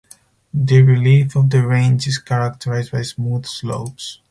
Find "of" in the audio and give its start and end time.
1.35-1.51